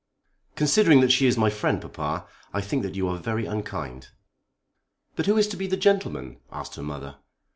[0.55, 4.07] "Considering that she is my friend, papa, I think that you are very unkind."
[5.15, 7.17] "But who is to be the gentleman?" asked her mother.